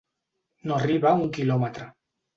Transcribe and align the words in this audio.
No 0.71 0.79
arriba 0.79 1.11
a 1.11 1.19
un 1.19 1.29
quilòmetre. 1.37 1.87